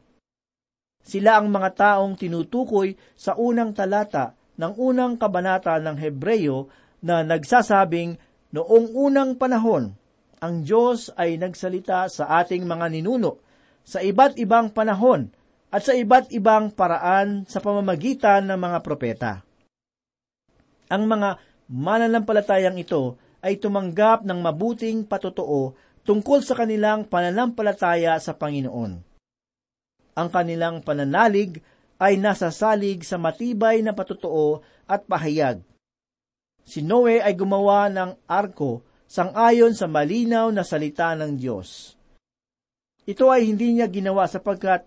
Sila 1.02 1.38
ang 1.38 1.50
mga 1.50 1.70
taong 1.74 2.14
tinutukoy 2.14 2.94
sa 3.18 3.34
unang 3.34 3.74
talata 3.74 4.38
ng 4.62 4.78
unang 4.78 5.18
kabanata 5.18 5.74
ng 5.82 5.98
Hebreyo 5.98 6.70
na 7.02 7.26
nagsasabing 7.26 8.14
noong 8.54 8.94
unang 8.94 9.34
panahon, 9.34 9.98
ang 10.38 10.62
Diyos 10.62 11.10
ay 11.18 11.34
nagsalita 11.34 12.06
sa 12.06 12.30
ating 12.38 12.62
mga 12.62 12.86
ninuno 12.94 13.42
sa 13.82 13.98
iba't 13.98 14.38
ibang 14.38 14.70
panahon 14.70 15.34
at 15.74 15.82
sa 15.82 15.98
iba't 15.98 16.30
ibang 16.30 16.70
paraan 16.70 17.42
sa 17.50 17.58
pamamagitan 17.58 18.46
ng 18.46 18.58
mga 18.58 18.78
propeta. 18.86 19.32
Ang 20.86 21.10
mga 21.10 21.42
mananampalatayang 21.66 22.78
ito 22.78 23.18
ay 23.42 23.58
tumanggap 23.58 24.22
ng 24.22 24.38
mabuting 24.38 25.02
patotoo 25.08 25.74
tungkol 26.06 26.42
sa 26.42 26.54
kanilang 26.54 27.08
pananampalataya 27.08 28.14
sa 28.22 28.38
Panginoon. 28.38 28.92
Ang 30.12 30.28
kanilang 30.28 30.84
pananalig 30.84 31.64
ay 32.02 32.18
nasasalig 32.18 33.06
sa 33.06 33.14
matibay 33.14 33.78
na 33.78 33.94
patotoo 33.94 34.58
at 34.90 35.06
pahayag. 35.06 35.62
Si 36.66 36.82
Noe 36.82 37.22
ay 37.22 37.38
gumawa 37.38 37.86
ng 37.94 38.26
arko 38.26 38.82
sangayon 39.06 39.70
sa 39.78 39.86
malinaw 39.86 40.50
na 40.50 40.66
salita 40.66 41.14
ng 41.14 41.38
Diyos. 41.38 41.94
Ito 43.06 43.30
ay 43.30 43.46
hindi 43.50 43.78
niya 43.78 43.86
ginawa 43.86 44.26
sapagkat 44.26 44.86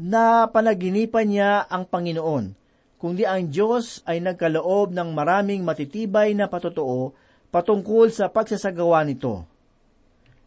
napanaginipan 0.00 1.26
niya 1.28 1.64
ang 1.68 1.84
Panginoon, 1.88 2.56
kundi 3.00 3.24
ang 3.24 3.48
Diyos 3.48 4.04
ay 4.08 4.20
nagkaloob 4.24 4.92
ng 4.92 5.12
maraming 5.12 5.64
matitibay 5.64 6.32
na 6.32 6.48
patotoo 6.48 7.12
patungkol 7.48 8.12
sa 8.12 8.28
pagsasagawa 8.28 9.04
nito. 9.04 9.48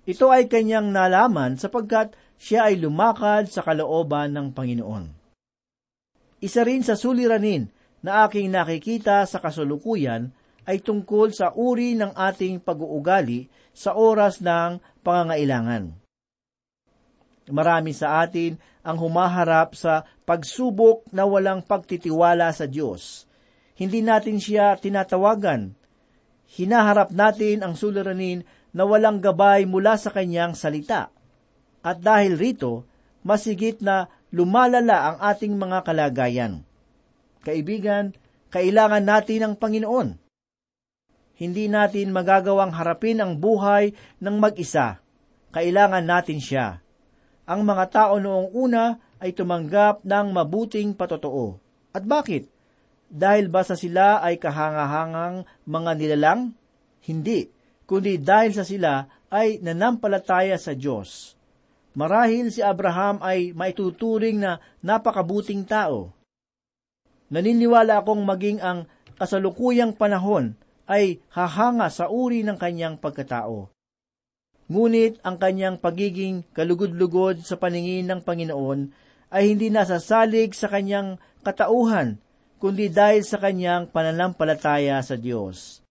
Ito 0.07 0.29
ay 0.31 0.47
kanyang 0.47 0.93
nalaman 0.93 1.59
sapagkat 1.59 2.15
siya 2.39 2.69
ay 2.69 2.79
lumakad 2.79 3.49
sa 3.49 3.65
kalooban 3.65 4.31
ng 4.37 4.53
Panginoon. 4.53 5.16
Isa 6.37 6.61
rin 6.61 6.85
sa 6.85 6.93
suliranin 6.93 7.65
na 8.05 8.29
aking 8.29 8.53
nakikita 8.53 9.25
sa 9.25 9.41
kasulukuyan 9.41 10.29
ay 10.67 10.83
tungkol 10.83 11.33
sa 11.33 11.55
uri 11.55 11.97
ng 11.97 12.13
ating 12.13 12.61
pag-uugali 12.61 13.47
sa 13.73 13.95
oras 13.95 14.43
ng 14.43 14.77
pangangailangan. 15.01 15.95
Marami 17.47 17.95
sa 17.95 18.21
atin 18.21 18.59
ang 18.83 18.99
humaharap 18.99 19.71
sa 19.73 20.03
pagsubok 20.27 21.07
na 21.15 21.23
walang 21.23 21.63
pagtitiwala 21.63 22.51
sa 22.51 22.67
Diyos. 22.67 23.23
Hindi 23.79 24.03
natin 24.03 24.37
siya 24.37 24.75
tinatawagan. 24.75 25.71
Hinaharap 26.47 27.15
natin 27.15 27.63
ang 27.63 27.79
suliranin 27.79 28.43
na 28.75 28.83
walang 28.83 29.23
gabay 29.23 29.63
mula 29.63 29.95
sa 29.95 30.11
kanyang 30.11 30.59
salita. 30.59 31.07
At 31.79 32.03
dahil 32.03 32.35
rito, 32.35 32.83
masigit 33.23 33.79
na 33.79 34.11
lumalala 34.31 35.13
ang 35.13 35.17
ating 35.23 35.55
mga 35.55 35.83
kalagayan. 35.87 36.63
Kaibigan, 37.45 38.11
kailangan 38.51 39.03
natin 39.03 39.39
ang 39.43 39.53
Panginoon. 39.55 40.19
Hindi 41.37 41.69
natin 41.69 42.09
magagawang 42.11 42.73
harapin 42.73 43.21
ang 43.21 43.37
buhay 43.37 43.93
ng 44.17 44.35
mag-isa. 44.41 44.97
Kailangan 45.53 46.03
natin 46.03 46.41
siya. 46.41 46.81
Ang 47.47 47.63
mga 47.63 47.85
tao 47.93 48.17
noong 48.17 48.51
una 48.51 48.97
ay 49.21 49.31
tumanggap 49.37 50.01
ng 50.03 50.27
mabuting 50.33 50.97
patotoo. 50.97 51.61
At 51.93 52.03
bakit? 52.03 52.49
Dahil 53.07 53.47
ba 53.47 53.63
sa 53.63 53.77
sila 53.79 54.19
ay 54.19 54.35
kahangahangang 54.41 55.47
mga 55.63 55.91
nilalang? 55.95 56.51
Hindi, 57.05 57.47
kundi 57.87 58.19
dahil 58.19 58.51
sa 58.51 58.67
sila 58.67 59.07
ay 59.31 59.63
nanampalataya 59.63 60.59
sa 60.59 60.75
Diyos. 60.75 61.36
Marahil 61.97 62.53
si 62.53 62.61
Abraham 62.61 63.17
ay 63.25 63.57
maituturing 63.57 64.37
na 64.37 64.61
napakabuting 64.85 65.65
tao. 65.65 66.13
Naniniwala 67.33 68.05
akong 68.05 68.21
maging 68.21 68.61
ang 68.61 68.85
kasalukuyang 69.17 69.97
panahon 69.97 70.53
ay 70.85 71.17
hahanga 71.33 71.89
sa 71.89 72.05
uri 72.05 72.45
ng 72.45 72.53
kanyang 72.61 73.01
pagkatao. 73.01 73.73
Ngunit 74.69 75.17
ang 75.25 75.41
kanyang 75.41 75.81
pagiging 75.81 76.45
kalugod-lugod 76.53 77.41
sa 77.41 77.57
paningin 77.57 78.05
ng 78.13 78.21
Panginoon 78.21 78.93
ay 79.33 79.57
hindi 79.57 79.73
nasasalig 79.73 80.53
sa 80.53 80.69
kanyang 80.69 81.17
katauhan, 81.41 82.21
kundi 82.61 82.93
dahil 82.93 83.25
sa 83.25 83.41
kanyang 83.41 83.89
pananampalataya 83.89 85.01
sa 85.01 85.17
Diyos. 85.17 85.81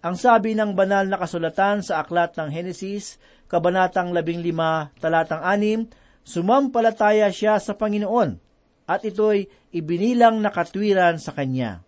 Ang 0.00 0.16
sabi 0.16 0.56
ng 0.56 0.72
banal 0.72 1.08
na 1.12 1.20
kasulatan 1.20 1.84
sa 1.84 2.00
aklat 2.00 2.32
ng 2.32 2.48
Henesis, 2.48 3.20
Kabanatang 3.50 4.14
15, 4.14 5.02
talatang 5.02 5.42
6, 5.42 5.90
sumampalataya 6.22 7.26
siya 7.34 7.58
sa 7.58 7.74
Panginoon, 7.74 8.38
at 8.86 9.02
ito'y 9.02 9.50
ibinilang 9.74 10.38
na 10.38 10.54
katwiran 10.54 11.18
sa 11.18 11.34
Kanya. 11.34 11.82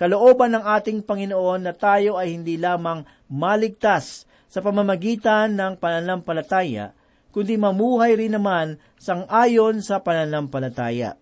Kalooban 0.00 0.56
ng 0.56 0.64
ating 0.64 1.04
Panginoon 1.04 1.68
na 1.68 1.76
tayo 1.76 2.16
ay 2.16 2.32
hindi 2.32 2.56
lamang 2.56 3.04
maligtas 3.28 4.24
sa 4.48 4.64
pamamagitan 4.64 5.52
ng 5.52 5.76
pananampalataya, 5.76 6.96
kundi 7.28 7.60
mamuhay 7.60 8.16
rin 8.16 8.32
naman 8.32 8.80
sang 8.96 9.28
ayon 9.28 9.84
sa 9.84 10.00
pananampalataya. 10.00 11.20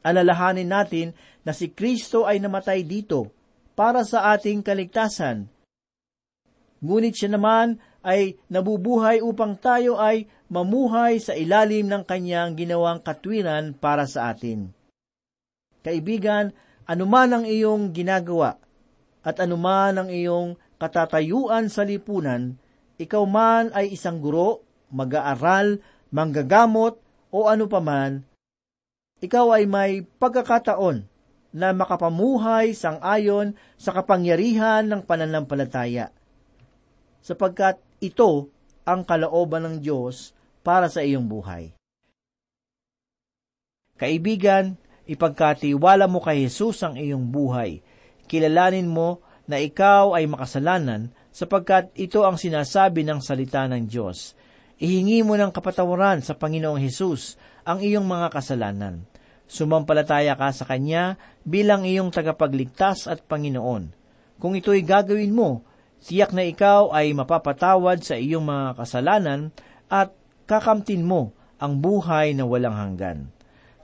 Alalahanin 0.00 0.72
natin 0.72 1.12
na 1.44 1.52
si 1.52 1.68
Kristo 1.68 2.24
ay 2.24 2.40
namatay 2.40 2.86
dito 2.88 3.28
para 3.76 4.00
sa 4.08 4.32
ating 4.32 4.64
kaligtasan. 4.64 5.55
Ngunit 6.80 7.16
siya 7.16 7.36
naman 7.36 7.80
ay 8.06 8.38
nabubuhay 8.52 9.24
upang 9.24 9.58
tayo 9.58 9.98
ay 9.98 10.30
mamuhay 10.46 11.18
sa 11.18 11.34
ilalim 11.34 11.90
ng 11.90 12.06
kanyang 12.06 12.54
ginawang 12.54 13.02
katwiran 13.02 13.74
para 13.74 14.06
sa 14.06 14.30
atin. 14.30 14.70
Kaibigan, 15.82 16.54
anuman 16.86 17.42
ang 17.42 17.44
iyong 17.46 17.90
ginagawa 17.90 18.58
at 19.26 19.42
anuman 19.42 20.06
ang 20.06 20.08
iyong 20.10 20.54
katatayuan 20.78 21.66
sa 21.66 21.82
lipunan, 21.82 22.54
ikaw 23.00 23.26
man 23.26 23.74
ay 23.74 23.98
isang 23.98 24.22
guro, 24.22 24.62
mag-aaral, 24.92 25.82
manggagamot 26.14 27.02
o 27.34 27.50
ano 27.50 27.66
paman, 27.66 28.22
ikaw 29.18 29.56
ay 29.56 29.64
may 29.66 30.04
pagkakataon 30.04 31.08
na 31.56 31.72
makapamuhay 31.72 32.76
sang 32.76 33.00
ayon 33.00 33.56
sa 33.80 33.96
kapangyarihan 33.96 34.84
ng 34.84 35.00
pananampalataya. 35.02 36.12
Sapagkat 37.26 37.82
ito 37.98 38.54
ang 38.86 39.02
kalooban 39.02 39.66
ng 39.66 39.76
Diyos 39.82 40.30
para 40.62 40.86
sa 40.86 41.02
iyong 41.02 41.26
buhay. 41.26 41.74
Kaibigan, 43.98 44.78
ipagkatiwala 45.10 46.06
mo 46.06 46.22
kay 46.22 46.46
Jesus 46.46 46.86
ang 46.86 46.94
iyong 46.94 47.26
buhay. 47.26 47.82
Kilalanin 48.30 48.86
mo 48.86 49.26
na 49.50 49.58
ikaw 49.58 50.14
ay 50.14 50.30
makasalanan 50.30 51.10
sapagkat 51.34 51.90
ito 51.98 52.22
ang 52.22 52.38
sinasabi 52.38 53.02
ng 53.02 53.18
salita 53.18 53.66
ng 53.66 53.90
Diyos. 53.90 54.38
Ihingi 54.78 55.26
mo 55.26 55.34
ng 55.34 55.50
kapatawaran 55.50 56.22
sa 56.22 56.38
Panginoong 56.38 56.78
Hesus 56.78 57.34
ang 57.66 57.82
iyong 57.82 58.06
mga 58.06 58.30
kasalanan. 58.30 59.02
Sumampalataya 59.50 60.38
ka 60.38 60.54
sa 60.54 60.62
Kanya 60.62 61.18
bilang 61.42 61.82
iyong 61.82 62.14
tagapagligtas 62.14 63.10
at 63.10 63.26
Panginoon. 63.26 63.90
Kung 64.38 64.52
ito'y 64.54 64.84
gagawin 64.86 65.34
mo, 65.34 65.66
tiyak 66.02 66.32
na 66.34 66.44
ikaw 66.44 66.92
ay 66.92 67.12
mapapatawad 67.16 68.02
sa 68.04 68.18
iyong 68.18 68.44
mga 68.44 68.78
kasalanan 68.80 69.54
at 69.88 70.12
kakamtin 70.44 71.06
mo 71.06 71.32
ang 71.56 71.80
buhay 71.80 72.36
na 72.36 72.44
walang 72.44 72.76
hanggan. 72.76 73.32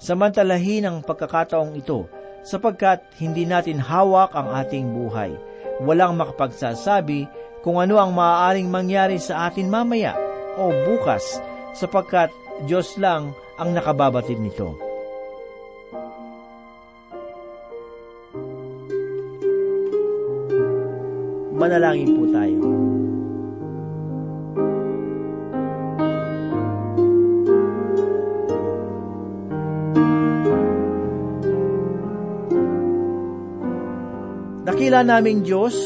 Samantalahin 0.03 0.85
ang 0.85 0.97
pagkakataong 1.07 1.79
ito 1.79 2.11
sapagkat 2.43 3.07
hindi 3.23 3.47
natin 3.47 3.79
hawak 3.79 4.35
ang 4.35 4.51
ating 4.51 4.91
buhay. 4.91 5.33
Walang 5.81 6.19
makapagsasabi 6.19 7.31
kung 7.63 7.79
ano 7.79 8.03
ang 8.03 8.11
maaaring 8.11 8.67
mangyari 8.67 9.17
sa 9.23 9.47
atin 9.47 9.71
mamaya 9.71 10.19
o 10.59 10.75
bukas 10.85 11.39
sapagkat 11.73 12.29
Diyos 12.67 12.99
lang 12.99 13.33
ang 13.57 13.73
nakababatid 13.73 14.37
nito. 14.43 14.92
Manalangin 21.63 22.11
po 22.19 22.27
tayo. 22.27 22.59
Dakila 34.67 35.07
naming 35.07 35.47
Diyos, 35.47 35.79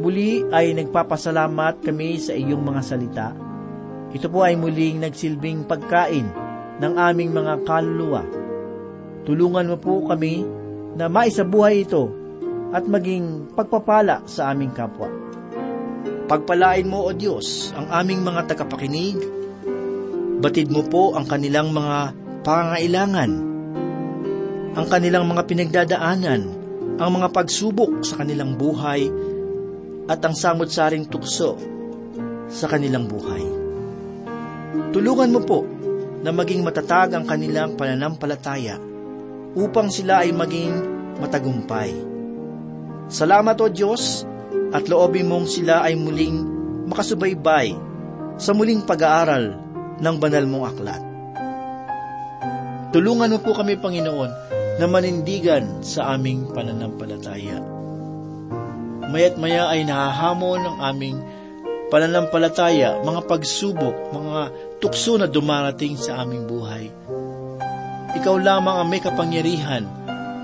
muli 0.00 0.40
ay 0.48 0.72
nagpapasalamat 0.72 1.84
kami 1.84 2.16
sa 2.16 2.32
iyong 2.32 2.64
mga 2.64 2.80
salita. 2.80 3.28
Ito 4.16 4.24
po 4.32 4.40
ay 4.40 4.56
muling 4.56 5.04
nagsilbing 5.04 5.68
pagkain 5.68 6.32
ng 6.80 6.92
aming 6.96 7.36
mga 7.36 7.68
kaluluwa. 7.68 8.24
Tulungan 9.28 9.68
mo 9.68 9.76
po 9.76 10.00
kami 10.08 10.48
na 10.96 11.12
maisabuhay 11.12 11.84
ito 11.84 12.19
at 12.70 12.86
maging 12.86 13.50
pagpapala 13.54 14.22
sa 14.26 14.54
aming 14.54 14.70
kapwa. 14.70 15.10
Pagpalain 16.30 16.86
mo, 16.86 17.10
O 17.10 17.10
Diyos, 17.10 17.74
ang 17.74 17.90
aming 17.90 18.22
mga 18.22 18.54
tagapakinig. 18.54 19.18
Batid 20.38 20.70
mo 20.70 20.86
po 20.86 21.18
ang 21.18 21.26
kanilang 21.26 21.74
mga 21.74 22.14
pangangailangan, 22.46 23.30
ang 24.78 24.86
kanilang 24.86 25.26
mga 25.26 25.42
pinagdadaanan, 25.50 26.42
ang 27.02 27.10
mga 27.10 27.28
pagsubok 27.34 28.06
sa 28.06 28.22
kanilang 28.22 28.54
buhay, 28.54 29.10
at 30.06 30.22
ang 30.22 30.34
samot-saring 30.34 31.10
tukso 31.10 31.58
sa 32.50 32.66
kanilang 32.70 33.10
buhay. 33.10 33.42
Tulungan 34.90 35.30
mo 35.34 35.40
po 35.42 35.62
na 36.22 36.30
maging 36.30 36.66
matatag 36.66 37.14
ang 37.14 37.26
kanilang 37.26 37.74
pananampalataya 37.74 38.78
upang 39.54 39.90
sila 39.90 40.22
ay 40.26 40.30
maging 40.34 40.74
matagumpay. 41.18 42.09
Salamat 43.10 43.58
o 43.58 43.66
Diyos 43.66 44.22
at 44.70 44.86
loobin 44.86 45.26
mong 45.26 45.50
sila 45.50 45.82
ay 45.82 45.98
muling 45.98 46.46
makasubaybay 46.86 47.74
sa 48.38 48.54
muling 48.54 48.86
pag-aaral 48.86 49.58
ng 49.98 50.16
banal 50.22 50.46
mong 50.46 50.64
aklat. 50.70 51.02
Tulungan 52.94 53.34
mo 53.34 53.38
po 53.42 53.50
kami, 53.54 53.78
Panginoon, 53.82 54.30
na 54.78 54.86
manindigan 54.86 55.82
sa 55.82 56.14
aming 56.14 56.54
pananampalataya. 56.54 57.58
Maya't 59.10 59.36
maya 59.42 59.66
ay 59.74 59.82
nahahamon 59.82 60.62
ang 60.62 60.76
aming 60.94 61.18
pananampalataya, 61.90 63.02
mga 63.02 63.26
pagsubok, 63.26 64.14
mga 64.14 64.40
tukso 64.78 65.18
na 65.18 65.26
dumarating 65.26 65.98
sa 65.98 66.22
aming 66.22 66.46
buhay. 66.46 66.86
Ikaw 68.14 68.34
lamang 68.38 68.76
ang 68.82 68.88
may 68.90 69.02
kapangyarihan 69.02 69.86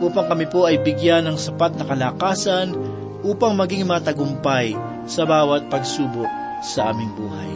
upang 0.00 0.26
kami 0.28 0.46
po 0.48 0.68
ay 0.68 0.80
bigyan 0.80 1.24
ng 1.28 1.38
sapat 1.40 1.76
na 1.76 1.84
kalakasan 1.88 2.76
upang 3.24 3.56
maging 3.56 3.88
matagumpay 3.88 4.76
sa 5.08 5.24
bawat 5.24 5.66
pagsubok 5.72 6.28
sa 6.60 6.92
aming 6.92 7.12
buhay. 7.16 7.52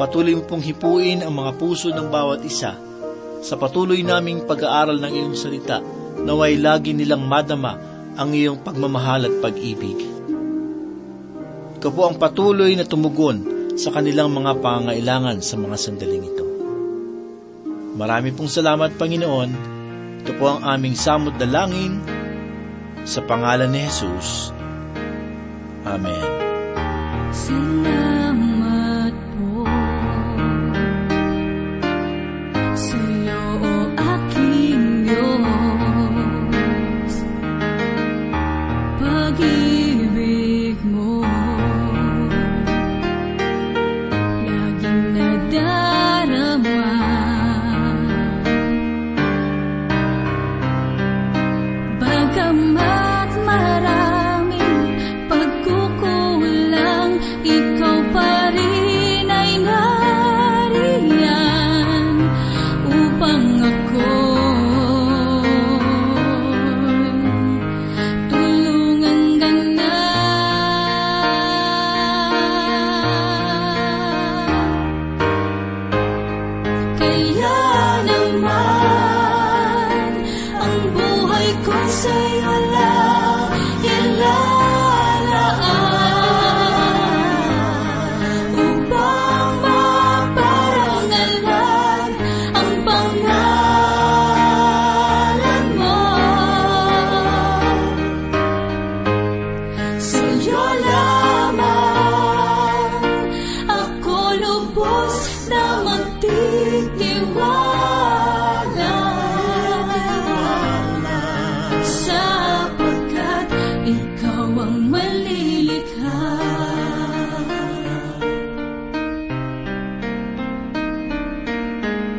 Patuloy 0.00 0.32
mo 0.32 0.44
pong 0.48 0.64
hipuin 0.64 1.20
ang 1.20 1.36
mga 1.36 1.60
puso 1.60 1.92
ng 1.92 2.08
bawat 2.08 2.40
isa 2.40 2.72
sa 3.40 3.54
patuloy 3.56 4.00
naming 4.00 4.44
pag-aaral 4.48 4.96
ng 4.96 5.12
iyong 5.12 5.36
salita 5.36 5.84
naway 6.20 6.56
lagi 6.60 6.92
nilang 6.92 7.24
madama 7.24 7.76
ang 8.16 8.32
iyong 8.32 8.60
pagmamahal 8.60 9.28
at 9.28 9.34
pag-ibig. 9.40 9.96
Ikaw 11.80 11.90
po 11.92 12.02
ang 12.08 12.20
patuloy 12.20 12.76
na 12.76 12.84
tumugon 12.84 13.72
sa 13.80 13.88
kanilang 13.88 14.28
mga 14.36 14.60
pangailangan 14.60 15.40
sa 15.40 15.56
mga 15.56 15.76
sandaling 15.80 16.24
ito. 16.28 16.46
Marami 17.96 18.32
pong 18.36 18.52
salamat, 18.52 19.00
Panginoon, 19.00 19.79
ito 20.20 20.36
po 20.36 20.52
ang 20.52 20.60
aming 20.68 20.92
samod 20.92 21.40
na 21.40 21.48
langin 21.48 22.04
sa 23.08 23.24
pangalan 23.24 23.72
ni 23.72 23.88
Jesus. 23.88 24.52
Amen. 25.88 26.28
Salamat. 27.32 28.49